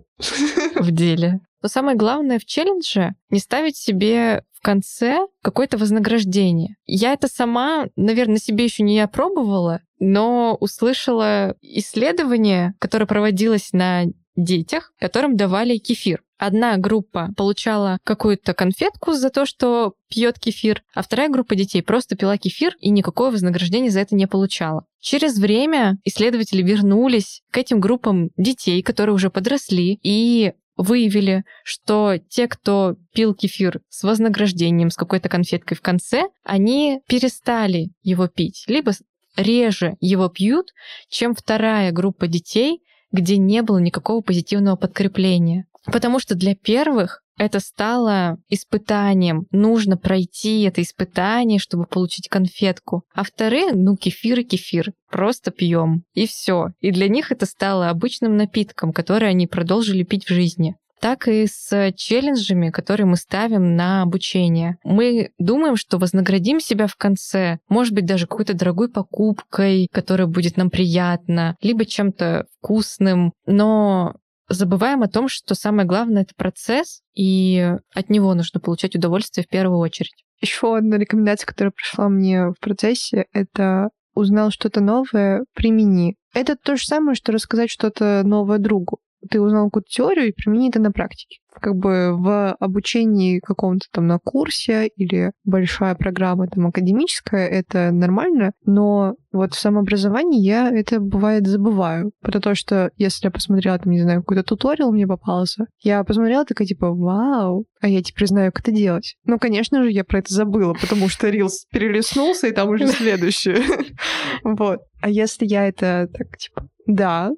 [0.76, 1.40] в деле.
[1.62, 6.76] Но самое главное в челлендже не ставить себе в конце какое-то вознаграждение.
[6.86, 14.04] Я это сама, наверное, себе еще не опробовала, но услышала исследование, которое проводилось на
[14.36, 16.22] детях, которым давали кефир.
[16.38, 22.18] Одна группа получала какую-то конфетку за то, что пьет кефир, а вторая группа детей просто
[22.18, 24.86] пила кефир и никакого вознаграждения за это не получала.
[25.00, 32.48] Через время исследователи вернулись к этим группам детей, которые уже подросли, и выявили, что те,
[32.48, 38.92] кто пил кефир с вознаграждением, с какой-то конфеткой в конце, они перестали его пить, либо
[39.38, 40.74] реже его пьют,
[41.10, 45.66] чем вторая группа детей, где не было никакого позитивного подкрепления.
[45.86, 49.46] Потому что для первых это стало испытанием.
[49.52, 53.04] Нужно пройти это испытание, чтобы получить конфетку.
[53.14, 54.94] А вторые, ну, кефир и кефир.
[55.12, 56.04] Просто пьем.
[56.14, 56.70] И все.
[56.80, 61.46] И для них это стало обычным напитком, который они продолжили пить в жизни так и
[61.46, 64.78] с челленджами, которые мы ставим на обучение.
[64.84, 70.58] Мы думаем, что вознаградим себя в конце, может быть, даже какой-то дорогой покупкой, которая будет
[70.58, 74.16] нам приятна, либо чем-то вкусным, но
[74.50, 79.50] забываем о том, что самое главное— это процесс, и от него нужно получать удовольствие в
[79.50, 80.24] первую очередь.
[80.42, 86.16] Еще одна рекомендация, которая пришла мне в процессе, это узнал что-то новое, примени.
[86.34, 89.00] Это то же самое, что рассказать что-то новое другу.
[89.30, 91.40] Ты узнал какую-то теорию и примени это на практике.
[91.62, 98.52] Как бы в обучении каком-то там на курсе или большая программа там академическая, это нормально,
[98.66, 102.12] но вот в самообразовании я это бывает забываю.
[102.22, 106.68] Потому что если я посмотрела там, не знаю, какой-то туториал мне попался, я посмотрела такая
[106.68, 109.16] типа, вау, а я теперь знаю, как это делать.
[109.26, 113.64] Ну, конечно же, я про это забыла, потому что Рилс перелистнулся, и там уже следующее.
[114.44, 114.80] Вот.
[115.02, 117.32] А если я это так, типа, да,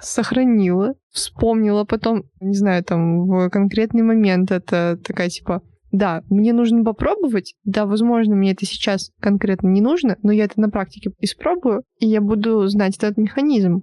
[0.00, 6.84] сохранила, вспомнила потом, не знаю, там, в конкретный момент это такая, типа, да, мне нужно
[6.84, 11.82] попробовать, да, возможно, мне это сейчас конкретно не нужно, но я это на практике испробую,
[11.98, 13.82] и я буду знать этот механизм.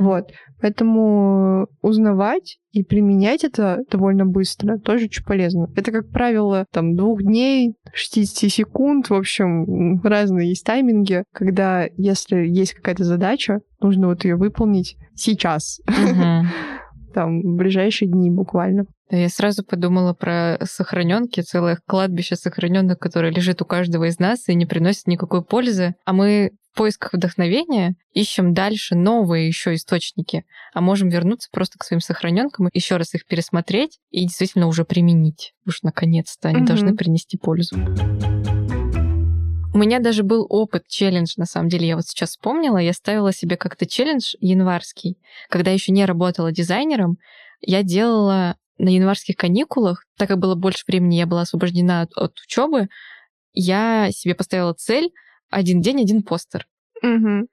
[0.00, 0.30] Вот.
[0.60, 5.68] Поэтому узнавать и применять это довольно быстро тоже очень полезно.
[5.74, 12.46] Это, как правило, там двух дней, 60 секунд, в общем, разные есть тайминги, когда если
[12.46, 16.46] есть какая-то задача, нужно вот ее выполнить сейчас, Мгм.
[17.12, 18.84] там, в ближайшие дни буквально.
[19.10, 24.48] Да, Я сразу подумала про сохраненки, целое кладбище сохраненных, которое лежит у каждого из нас
[24.48, 25.94] и не приносит никакой пользы.
[26.04, 31.84] А мы в поисках вдохновения ищем дальше новые еще источники, а можем вернуться просто к
[31.84, 35.52] своим сохраненкам, еще раз их пересмотреть и действительно уже применить.
[35.66, 36.66] Уж наконец-то они Мгм.
[36.66, 37.76] должны принести пользу.
[39.72, 43.32] У меня даже был опыт челлендж, на самом деле, я вот сейчас вспомнила, я ставила
[43.32, 45.16] себе как-то челлендж январский,
[45.48, 47.18] когда еще не работала дизайнером,
[47.60, 52.38] я делала на январских каникулах, так как было больше времени, я была освобождена от, от
[52.40, 52.88] учебы,
[53.52, 55.10] я себе поставила цель
[55.50, 56.66] один день, один постер.
[57.02, 57.46] Мгм.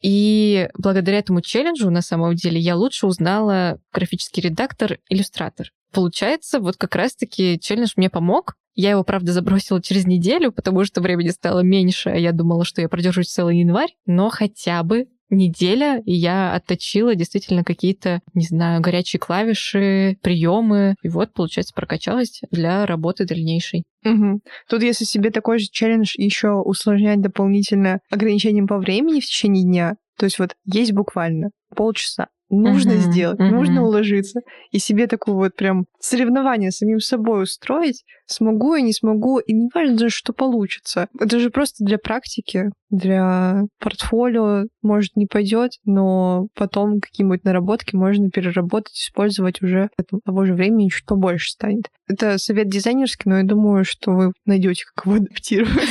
[0.00, 5.70] И благодаря этому челленджу, на самом деле, я лучше узнала графический редактор, иллюстратор.
[5.92, 8.54] Получается, вот как раз-таки челлендж мне помог.
[8.74, 12.80] Я его, правда, забросила через неделю, потому что времени стало меньше, а я думала, что
[12.80, 18.80] я продержусь целый январь, но хотя бы неделя, и я отточила действительно какие-то, не знаю,
[18.80, 23.84] горячие клавиши, приемы, и вот, получается, прокачалась для работы дальнейшей.
[24.04, 24.40] Мгм.
[24.68, 29.96] Тут если себе такой же челлендж еще усложнять дополнительно ограничением по времени в течение дня,
[30.18, 33.50] то есть вот есть буквально полчаса, нужно Мгм, сделать, мгм.
[33.56, 38.92] нужно уложиться, и себе такое вот прям соревнование с самим собой устроить, смогу я, не
[38.92, 41.08] смогу, и не важно даже, что получится.
[41.18, 48.30] Это же просто для практики, для портфолио, может, не пойдет, но потом какие-нибудь наработки можно
[48.30, 51.86] переработать, использовать уже этого- того же времени чуть побольше станет.
[52.08, 55.88] Это совет дизайнерский, но я думаю, что вы найдете, как его адаптировать.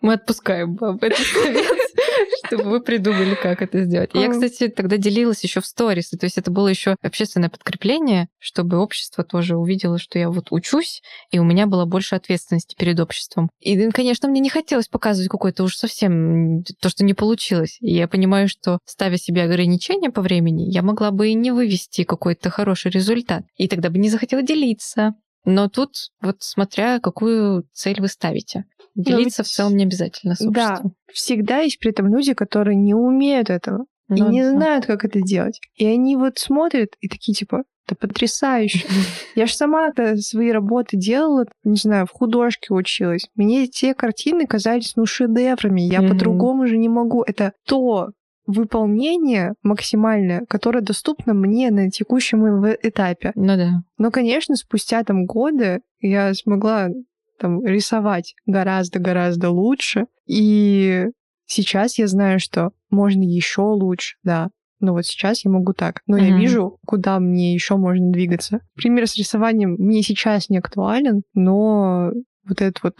[0.00, 1.66] Мы отпускаем вам этот совет,
[2.46, 4.10] чтобы вы придумали, как это сделать.
[4.14, 8.78] Я, кстати, тогда делилась еще в сторис, то есть это было еще общественное подкрепление, чтобы
[8.78, 13.50] общество тоже увидело, что я вот учусь, и у меня было больше ответственности перед обществом.
[13.60, 17.78] И, конечно, мне не хотелось показывать какое-то уж совсем то, что не получилось.
[17.80, 22.04] И я понимаю, что ставя себе ограничения по времени, я могла бы и не вывести
[22.04, 23.44] какой-то хороший результат.
[23.56, 25.14] И тогда бы не захотела делиться.
[25.44, 28.64] Но тут вот смотря, какую цель вы ставите.
[28.94, 30.94] Делиться в ведь- целом не обязательно с Да, обществом.
[31.12, 34.50] всегда есть при этом люди, которые не умеют этого и Ну не да.
[34.50, 35.60] знают, как это делать.
[35.76, 38.84] И они вот смотрят и такие типа, это потрясающе.
[39.34, 43.26] Я же сама-то свои работы делала, не знаю, в художке училась.
[43.36, 45.80] Мне те картины казались, ну, шедеврами.
[45.80, 47.22] Я по-другому же не могу.
[47.22, 48.10] Это то
[48.50, 52.44] выполнение максимальное, которое доступно мне на текущем
[52.82, 53.32] этапе.
[53.34, 53.82] Ну да.
[53.98, 56.88] Но, конечно, спустя там годы я смогла
[57.38, 60.06] там рисовать гораздо-гораздо лучше.
[60.26, 61.06] И
[61.46, 64.48] сейчас я знаю, что можно еще лучше, да.
[64.78, 66.00] Но вот сейчас я могу так.
[66.06, 66.38] Но я Мгм.
[66.38, 68.60] вижу, куда мне еще можно двигаться.
[68.74, 72.12] Пример с рисованием мне сейчас не актуален, но
[72.48, 72.94] вот этот вот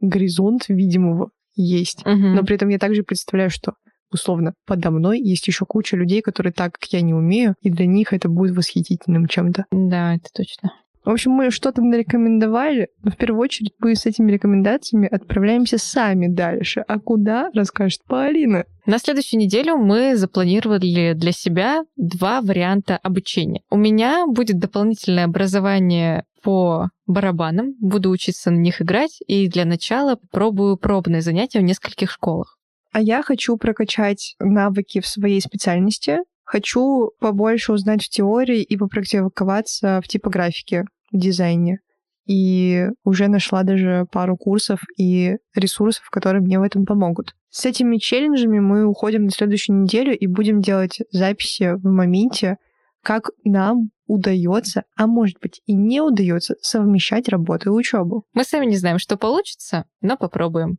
[0.00, 2.04] горизонт видимого есть.
[2.04, 2.34] Мгм.
[2.34, 3.74] Но при этом я также представляю, что
[4.12, 7.86] условно подо мной есть еще куча людей, которые так, как я, не умею, и для
[7.86, 9.66] них это будет восхитительным чем-то.
[9.70, 10.72] Да, это точно.
[11.04, 16.26] В общем, мы что-то нарекомендовали, но в первую очередь мы с этими рекомендациями отправляемся сами
[16.26, 16.84] дальше.
[16.86, 18.64] А куда, расскажет Полина.
[18.84, 23.62] На следующую неделю мы запланировали для себя два варианта обучения.
[23.70, 30.16] У меня будет дополнительное образование по барабанам, буду учиться на них играть, и для начала
[30.16, 32.59] попробую пробные занятия в нескольких школах.
[32.92, 36.18] А я хочу прокачать навыки в своей специальности.
[36.44, 41.78] Хочу побольше узнать в теории и попрактиковаться в типографике, в дизайне.
[42.26, 47.34] И уже нашла даже пару курсов и ресурсов, которые мне в этом помогут.
[47.50, 52.56] С этими челленджами мы уходим на следующую неделю и будем делать записи в моменте,
[53.02, 58.24] как нам удается, а может быть и не удается совмещать работу и учебу.
[58.34, 60.76] Мы сами не знаем, что получится, но попробуем.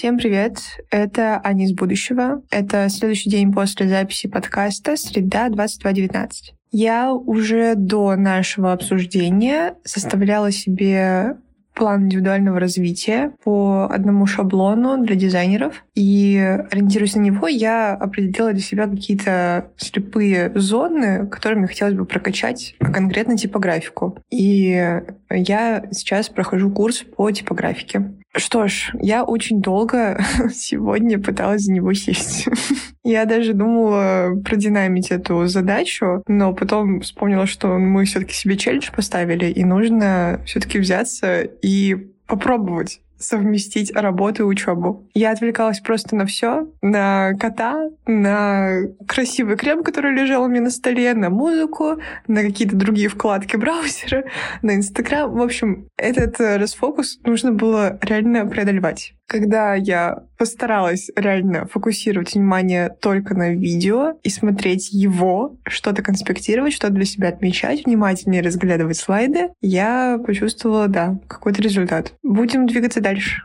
[0.00, 0.56] Всем привет!
[0.90, 2.42] Это Аня из будущего.
[2.50, 6.30] Это следующий день после записи подкаста, среда 22.19.
[6.70, 11.36] Я уже до нашего обсуждения составляла себе
[11.80, 15.82] план индивидуального развития по одному шаблону для дизайнеров.
[15.94, 16.36] И
[16.70, 22.76] ориентируясь на него, я определила для себя какие-то слепые зоны, которые мне хотелось бы прокачать,
[22.80, 24.18] конкретно типографику.
[24.30, 28.12] И я сейчас прохожу курс по типографике.
[28.36, 30.22] Что ж, я очень долго
[30.54, 32.46] сегодня пыталась за него сесть.
[33.02, 39.46] Я даже думала продинамить эту задачу, но потом вспомнила, что мы все-таки себе челлендж поставили,
[39.46, 41.69] и нужно все-таки взяться и
[42.26, 45.06] попробовать совместить работу и учебу.
[45.14, 50.70] Я отвлекалась просто на все, на кота, на красивый крем, который лежал у меня на
[50.70, 54.24] столе, на музыку, на какие-то другие вкладки браузера,
[54.62, 55.30] на Инстаграм.
[55.30, 59.14] В общем, этот э, расфокус нужно было реально преодолевать.
[59.30, 66.94] Когда я постаралась реально фокусировать внимание только на видео и смотреть его, что-то конспектировать, что-то
[66.94, 72.12] для себя отмечать, внимательнее разглядывать слайды, я почувствовала, да, какой-то результат.
[72.24, 73.40] Будем двигаться дальше.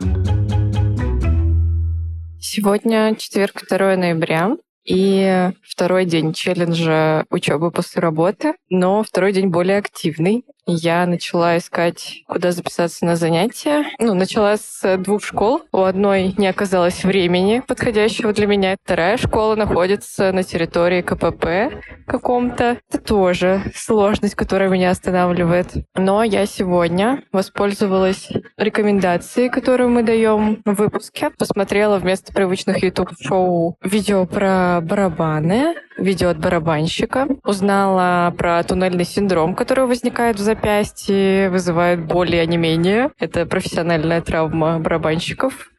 [2.40, 9.78] Сегодня четверг, 2 ноября, и второй день челленджа учебы после работы, но второй день более
[9.78, 10.44] активный.
[10.66, 13.84] Я начала искать, куда записаться на занятия.
[13.98, 15.62] Ну, начала с двух школ.
[15.72, 18.76] У одной не оказалось времени подходящего для меня.
[18.82, 22.78] Вторая школа находится на территории КПП каком-то.
[22.90, 25.72] Это тоже сложность, которая меня останавливает.
[25.94, 31.30] Но я сегодня воспользовалась рекомендацией, которую мы даем в выпуске.
[31.38, 37.28] Посмотрела вместо привычных YouTube-шоу видео про барабаны, видео от барабанщика.
[37.44, 43.10] Узнала про туннельный синдром, который возникает в запястье, вызывает боль и онемение.
[43.18, 45.70] Это профессиональная травма барабанщиков.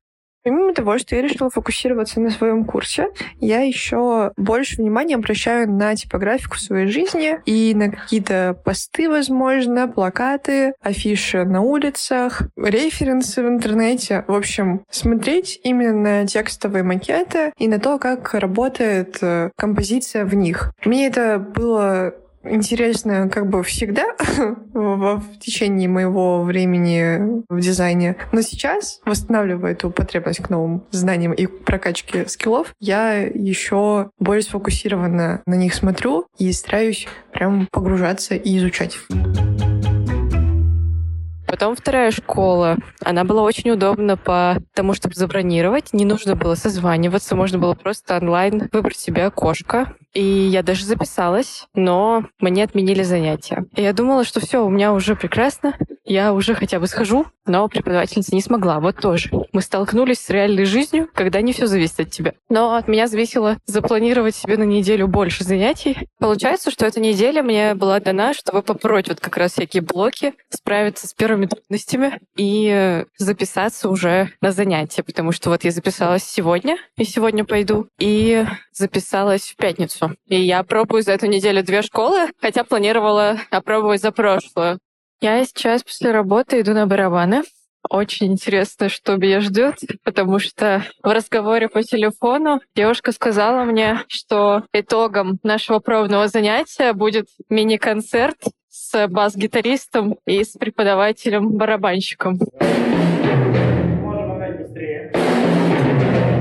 [0.43, 3.09] Помимо того, что я решила фокусироваться на своем курсе,
[3.41, 10.73] я еще больше внимания обращаю на типографику своей жизни и на какие-то посты, возможно, плакаты,
[10.81, 14.23] афиши на улицах, референсы в интернете.
[14.27, 20.33] В общем, смотреть именно на текстовые макеты и на то, как работает э, композиция в
[20.33, 20.71] них.
[20.85, 22.13] Мне это было
[22.49, 24.05] интересно как бы всегда
[24.73, 28.15] в, течение моего времени в дизайне.
[28.31, 35.41] Но сейчас, восстанавливая эту потребность к новым знаниям и прокачке скиллов, я еще более сфокусированно
[35.45, 38.97] на них смотрю и стараюсь прям погружаться и изучать.
[41.47, 42.77] Потом вторая школа.
[43.03, 45.93] Она была очень удобна по тому, чтобы забронировать.
[45.93, 49.95] Не нужно было созваниваться, можно было просто онлайн выбрать себе окошко.
[50.17, 53.65] И я даже записалась, но мне отменили занятия.
[53.75, 57.67] И я думала, что все, у меня уже прекрасно, я уже хотя бы схожу, но
[57.67, 58.79] преподавательница не смогла.
[58.79, 59.29] Вот тоже.
[59.51, 62.33] Мы столкнулись с реальной жизнью, когда не все зависит от тебя.
[62.49, 66.07] Но от меня зависело запланировать себе на неделю больше занятий.
[66.17, 71.07] Получается, что эта неделя мне была дана, чтобы попороть вот как раз всякие блоки, справиться
[71.07, 77.03] с первыми трудностями и записаться уже на занятия, потому что вот я записалась сегодня, и
[77.03, 80.06] сегодня пойду, и записалась в пятницу.
[80.27, 84.79] И я пробую за эту неделю две школы, хотя планировала опробовать за прошлую.
[85.21, 87.43] Я сейчас после работы иду на барабаны.
[87.89, 94.63] Очень интересно, что меня ждет, потому что в разговоре по телефону девушка сказала мне, что
[94.73, 98.37] итогом нашего пробного занятия будет мини-концерт
[98.69, 102.39] с бас-гитаристом и с преподавателем-барабанщиком.
[104.01, 106.36] Можем быстрее.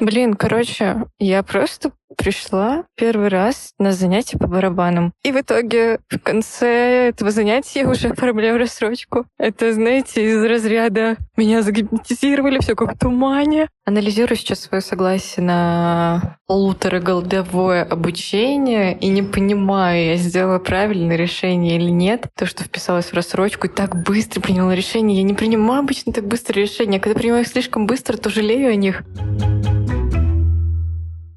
[0.00, 5.12] Блин, короче, я просто пришла первый раз на занятие по барабанам.
[5.22, 9.26] И в итоге в конце этого занятия уже оформляю рассрочку.
[9.38, 13.68] Это, знаете, из разряда меня загипнотизировали, все как в тумане.
[13.84, 21.90] Анализирую сейчас свое согласие на полутораголовое обучение и не понимаю, я сделала правильное решение или
[21.90, 22.26] нет.
[22.36, 25.18] То, что вписалась в рассрочку и так быстро приняла решение.
[25.18, 27.00] Я не принимаю обычно так быстро решения.
[27.00, 29.02] Когда принимаю их слишком быстро, то жалею о них.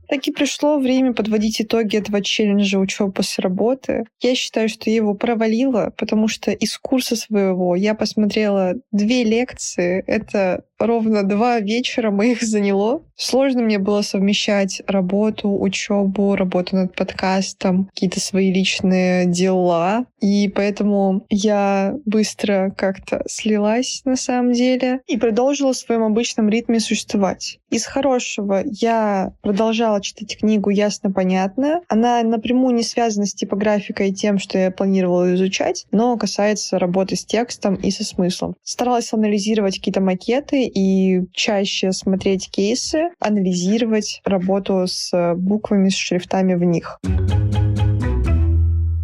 [0.09, 4.03] Так и пришло время подводить итоги этого челленджа учебы после работы.
[4.21, 10.03] Я считаю, что я его провалила, потому что из курса своего я посмотрела две лекции.
[10.05, 13.01] Это ровно два вечера моих заняло.
[13.15, 20.05] Сложно мне было совмещать работу, учебу, работу над подкастом, какие-то свои личные дела.
[20.19, 26.79] И поэтому я быстро как-то слилась на самом деле и продолжила в своем обычном ритме
[26.79, 27.59] существовать.
[27.69, 31.81] Из хорошего я продолжала читать книгу «Ясно-понятно».
[31.87, 37.15] Она напрямую не связана с типографикой и тем, что я планировала изучать, но касается работы
[37.15, 38.55] с текстом и со смыслом.
[38.63, 46.63] Старалась анализировать какие-то макеты и чаще смотреть кейсы, анализировать работу с буквами, с шрифтами в
[46.63, 46.99] них.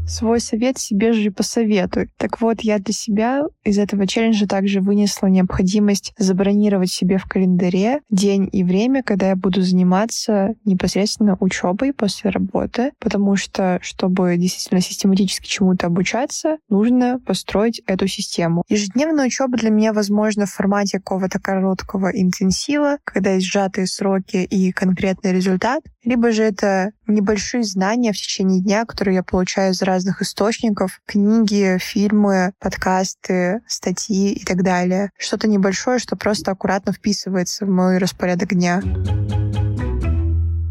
[0.10, 2.10] Свой совет себе же посоветуй.
[2.18, 8.02] Так вот, я для себя из этого челленджа также вынесла необходимость забронировать себе в календаре
[8.10, 14.82] день и время, когда я буду заниматься непосредственно учебой после работы, потому что, чтобы действительно
[14.82, 18.64] систематически чему-то обучаться, нужно построить эту систему.
[18.68, 24.72] Ежедневная учеба для меня возможна в формате какого-то короткого интенсива, когда есть сжатые сроки и
[24.72, 30.22] конкретный результат, либо же это небольшие знания в течение дня, которые я получаю из разных
[30.22, 35.12] источников, книги, фильмы, подкасты, статьи и так далее.
[35.18, 38.82] Что-то небольшое, что просто аккуратно вписывается в мой распорядок дня.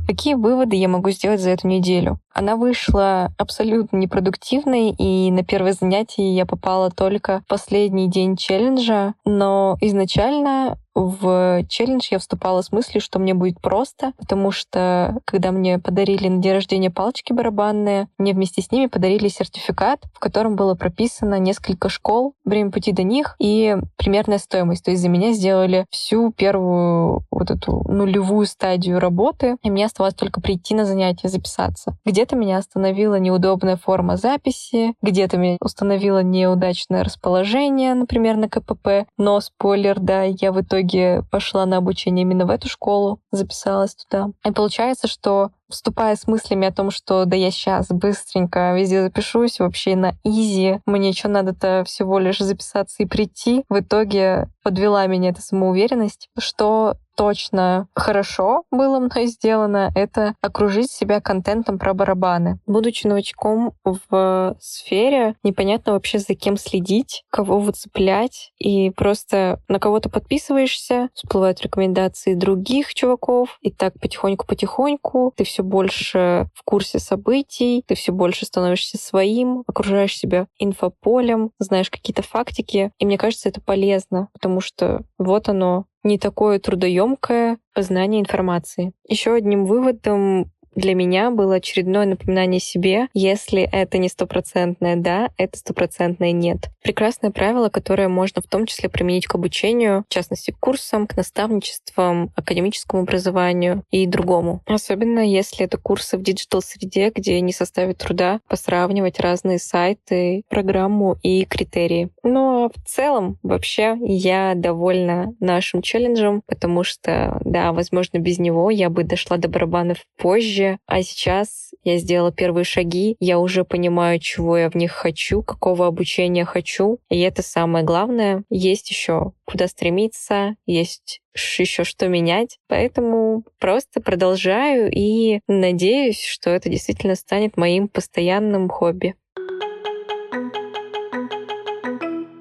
[0.07, 2.19] Какие выводы я могу сделать за эту неделю?
[2.33, 9.15] Она вышла абсолютно непродуктивной, и на первое занятие я попала только в последний день челленджа,
[9.25, 15.53] но изначально в челлендж я вступала с мыслью, что мне будет просто, потому что когда
[15.53, 20.57] мне подарили на день рождения палочки барабанные, мне вместе с ними подарили сертификат, в котором
[20.57, 24.85] было прописано несколько школ, время пути до них и примерная стоимость.
[24.85, 30.15] То есть за меня сделали всю первую вот эту нулевую стадию работы, и мне оставалось
[30.15, 31.97] только прийти на занятия, записаться.
[32.29, 39.41] Где-то меня остановила неудобная форма записи, где-то меня установило неудачное расположение, например, на КПП, но
[39.41, 44.29] спойлер, да, я в итоге пошла на обучение именно в эту школу, записалась туда.
[44.45, 49.59] И получается, что вступая с мыслями о том, что да я сейчас быстренько везде запишусь,
[49.59, 55.31] вообще на изи, мне что надо-то всего лишь записаться и прийти, в итоге подвела меня
[55.31, 62.61] эта самоуверенность, что точно хорошо было мной сделано, это окружить себя контентом про барабаны.
[62.65, 70.09] Будучи новичком в сфере, непонятно вообще за кем следить, кого выцеплять, и просто на кого-то
[70.09, 77.97] подписываешься, всплывают рекомендации других чуваков, и так потихоньку-потихоньку ты все больше в курсе событий, ты
[77.97, 84.29] все больше становишься своим, окружаешь себя инфополем, знаешь какие-то фактики, и мне кажется, это полезно,
[84.33, 88.93] потому что вот оно, не такое трудоемкое познание информации.
[89.07, 95.59] Еще одним выводом для меня было очередное напоминание себе, если это не стопроцентное «да», это
[95.59, 96.71] стопроцентное «нет».
[96.85, 101.17] Прекрасное правило, которое можно в том числе применить к обучению, в частности, к курсам, к
[101.17, 104.63] наставничествам, академическому образованию и другому.
[104.67, 111.45] Особенно если это курсы в диджитал-среде, где не составит труда посравнивать разные сайты, программу и
[111.45, 112.11] критерии.
[112.23, 118.91] Но в целом вообще я довольна нашим челленджем, потому что, да, возможно, без него я
[118.91, 124.59] бы дошла до барабанов позже, а сейчас я сделала первые шаги, я уже понимаю, чего
[124.59, 128.45] я в них хочу, какого обучения хочу, и это самое главное.
[128.51, 132.59] Есть еще куда стремиться, есть еще что менять.
[132.69, 139.15] Поэтому просто продолжаю и надеюсь, что это действительно станет моим постоянным хобби.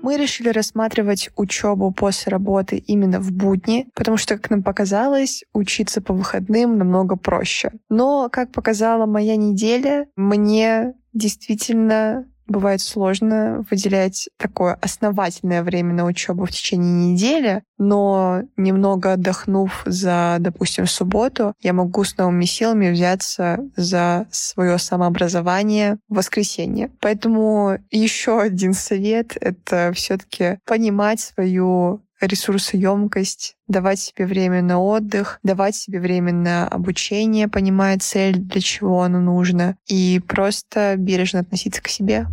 [0.01, 6.01] Мы решили рассматривать учебу после работы именно в будни, потому что, как нам показалось, учиться
[6.01, 7.71] по выходным намного проще.
[7.89, 16.45] Но, как показала моя неделя, мне действительно бывает сложно выделять такое основательное время на учебу
[16.45, 23.59] в течение недели, но немного отдохнув за, допустим, субботу, я могу с новыми силами взяться
[23.75, 26.91] за свое самообразование в воскресенье.
[26.99, 35.75] Поэтому еще один совет— это все-таки понимать свою ресурсоемкость, давать себе время на отдых, давать
[35.75, 41.87] себе время на обучение, понимая цель, для чего оно нужно, и просто бережно относиться к
[41.87, 42.27] себе.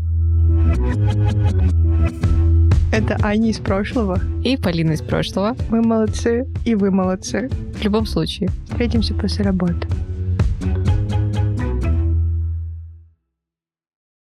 [2.93, 4.21] Это Аня из прошлого.
[4.45, 5.57] И Полина из прошлого.
[5.69, 7.51] Мы молодцы, и вы молодцы.
[7.75, 8.51] В любом случае.
[8.71, 9.89] Встретимся после работы.